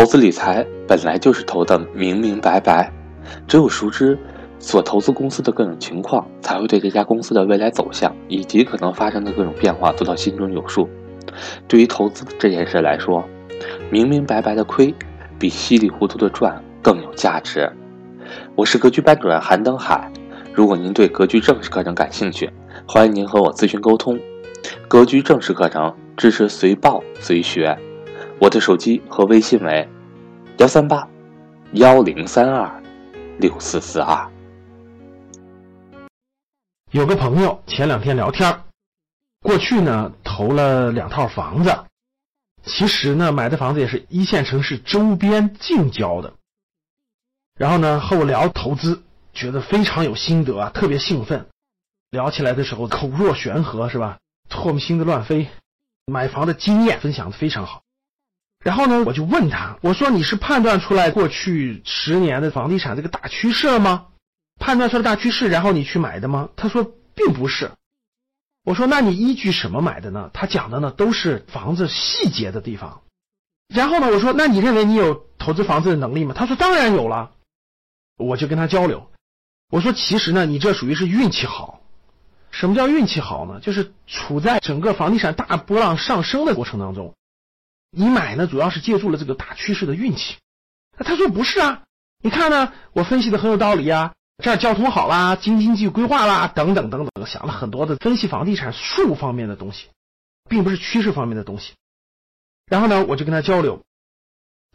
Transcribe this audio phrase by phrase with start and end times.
[0.00, 2.90] 投资理财本来就是投的明明白白，
[3.46, 4.18] 只有熟知
[4.58, 10.88] 所投资公司的各种情况，才会对这家公司的未来走向以及可能发生的各种变化做到心中有数。
[11.68, 13.22] 对于投资这件事来说，
[13.90, 14.94] 明明白白的亏，
[15.38, 17.70] 比稀里糊涂的赚更有价值。
[18.54, 20.10] 我是格局班主任韩登海，
[20.54, 22.48] 如果您对格局正式课程感兴趣，
[22.88, 24.18] 欢迎您和我咨询沟通。
[24.88, 27.76] 格局正式课程支持随报随学。
[28.40, 29.86] 我的手机和微信为
[30.56, 31.06] 幺三八
[31.74, 32.82] 幺零三二
[33.38, 34.32] 六四四二。
[36.90, 38.62] 有个朋友前两天聊天，
[39.42, 41.84] 过去呢投了两套房子，
[42.62, 46.32] 其实呢买的房子也是一线城市周边近郊的。
[47.58, 49.02] 然后呢和我聊投资，
[49.34, 51.46] 觉得非常有心得啊，特别兴奋。
[52.10, 54.16] 聊起来的时候口若悬河是吧？
[54.48, 55.46] 唾沫星子乱飞，
[56.06, 57.82] 买房的经验分享的非常好。
[58.62, 64.08] 然后呢，我就问他，我说你是判断出来过去十年的房地产这个大趋势了吗？
[64.58, 66.50] 判断出来大趋势，然后你去买的吗？
[66.56, 67.72] 他说并不是。
[68.62, 70.30] 我说那你依据什么买的呢？
[70.34, 73.00] 他讲的呢都是房子细节的地方。
[73.68, 76.34] 然后呢，我说那你认为你有投资房子的能力吗？
[76.36, 77.32] 他说当然有了。
[78.18, 79.10] 我就跟他交流，
[79.70, 81.80] 我说其实呢，你这属于是运气好。
[82.50, 83.60] 什么叫运气好呢？
[83.60, 87.14] 就是处在整个房地产大波浪上升的过程当中。
[87.90, 90.36] 你买呢，主要是借助了这个大趋势的运气。
[90.98, 91.82] 他说不是啊，
[92.22, 99.88] 你看呢，我分析的很有道理啊，这儿交通好啦，京津冀规划啦，等等等等，想了很多的分析房地产术方面的东西，
[100.48, 101.72] 并不是趋势方面的东西。
[102.66, 103.82] 然后呢，我就跟他交流，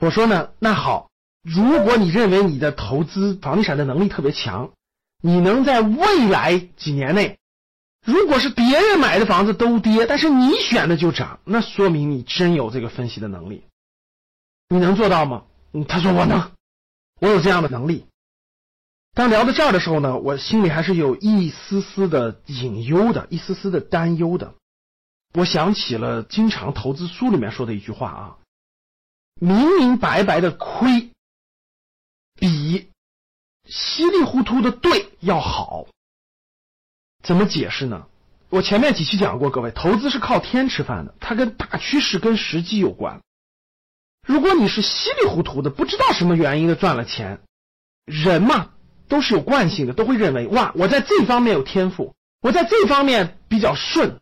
[0.00, 1.10] 我说呢，那好，
[1.42, 4.72] 如果你认为你的投资房地产的能力特别强，
[5.22, 7.38] 你能在未来几年内。
[8.04, 13.64] 如果是别人买的房子都跌，但是你选的就涨，那说明你真有这个分析的能力。
[14.68, 15.44] 你能做到吗？
[15.88, 16.52] 他说我能，
[17.20, 18.06] 我有这样的能力。
[19.14, 24.54] 当聊到这儿的时候呢，我心里还是有一丝丝的隐忧的，一丝丝的担忧的。
[25.32, 28.38] 我想起了经常投资书里面说的一句话啊：
[29.40, 31.10] 明明白白的亏，
[32.34, 32.90] 比
[33.66, 35.86] 稀里糊涂的对要好。
[37.24, 38.04] 怎么解释呢？
[38.50, 43.20] 我前面几期讲过，各位，投资是靠天吃饭的，它跟大趋势、跟时机有关。
[44.26, 47.40] 如果你是稀里糊涂的，不知道什么原因的赚了钱，
[48.04, 48.70] 人嘛
[49.08, 54.20] 都是有惯性的，都会认为哇，我在这方面有天赋，我在这方面比较顺，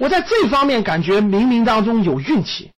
[0.00, 2.72] 我在这方面感觉冥冥当中有运气，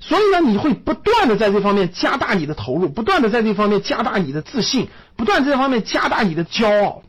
[0.00, 7.02] 所以呢，你会不断的在这方面加大你的投入，不断的在这方面加大你的自信，不断在这方面加大你的骄傲。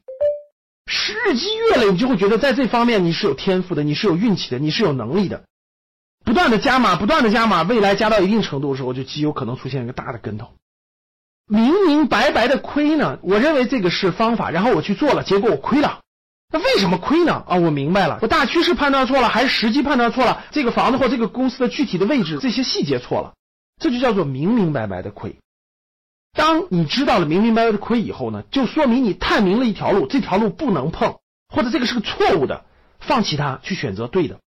[0.90, 5.44] 日积月累，你就会觉得在这方面你是有天赋的，你是有运气的，你是有能力的。
[6.26, 10.50] 不断的加码，不断的加码，未来加到一定程度的时候，就极有可能出现一个大的跟头。
[11.48, 16.02] 明明白白的亏呢，我认为这个是方法，然后我去做了，结果我亏了。
[16.52, 17.44] 那为什么亏呢？
[17.48, 20.44] 啊，我明白了，我大趋势判断错了，还是时机判断错了？
[20.52, 23.34] 这个房子或这个公司的具体的位置，这些细节错了，
[23.80, 25.38] 这就叫做明明白白的亏。
[26.34, 32.66] 当你知道了明明白白的亏以后呢，就说明你探明了一条路，这条路不能碰，或者这个是个错误的，
[33.00, 34.40] 放弃它，去选择对的。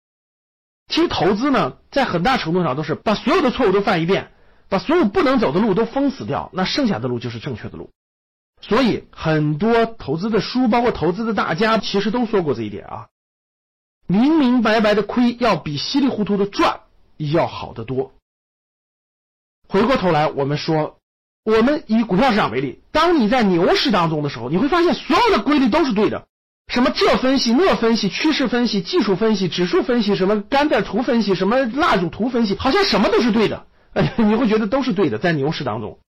[0.88, 4.31] 其实投资呢，在很大程度上都是把所有的错误都犯一遍，
[4.69, 7.90] 把所有不能走的路都封死掉，那剩下的路就是正确的路。
[8.62, 13.08] 所以很多投资的书，包括投资的大家，其实都说过这一点啊。
[14.06, 16.81] 明明白白的亏，要比稀里糊涂的赚
[17.18, 18.13] 要好得多。
[19.68, 21.00] 回过头来，我们说。
[21.44, 26.28] 我们以股票市场为例，当你在牛市当中的时候，你会发现所有的规律都是对的。
[26.68, 33.66] 什么这分析那分析，趋势分析、技术分析、指数分析，什么甘蔗图分析，什么蜡烛图分析，好像什么都是对的。
[33.94, 36.00] 哎， 你会觉得都是对的，在牛市当中。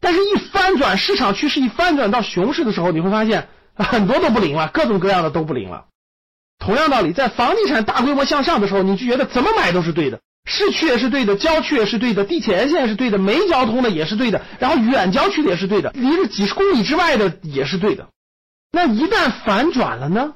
[0.00, 5.86] 但是，一翻转市场趋势，一翻转到熊市的时候，你会发现很多都不灵了，各种各样的都不灵了。
[6.58, 10.20] 同样道理，在房地产大规模向上的时候，你就觉得怎么买都是对的。
[10.44, 18.08] 市区也是对的，郊区也是对的，地铁沿线是对的，没交通的也是对的，然后远郊区的也是对的，离着几十公里之外的也是对的。
[18.70, 20.34] 那一旦反转了呢？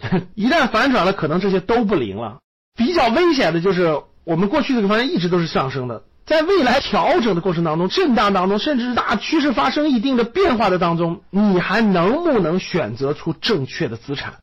[0.34, 2.38] 一旦反转了，可能这些都不灵了。
[2.76, 14.34] 比较危险的就是我们过去这个方向一直都是上升的，在未来调整的过程当中、震荡当中，甚至是大趋势发生一定的变化的当中，你还能不能选择出正确的资产？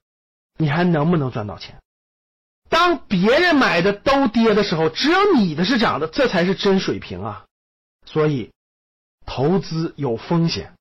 [0.57, 1.75] 你还能不能赚到钱？
[2.73, 7.45] 当别人买的都跌的时候，只有你的是涨的，这才是真水平啊！
[8.03, 8.51] 所以，
[9.27, 10.73] 投资有风险，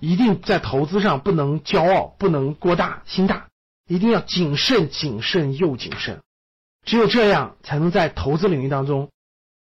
[0.00, 3.46] 一定在投资上不能骄傲，不能过大心大，
[3.88, 6.20] 一定要谨慎、谨慎又谨慎。
[6.84, 9.10] 只有这样，才能在投资领域当中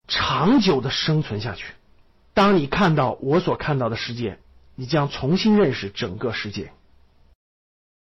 [0.07, 1.74] 长久的生存下去。
[2.33, 4.39] 当你看到我所看到的世界，
[4.74, 6.74] 你将重新认识整个世界。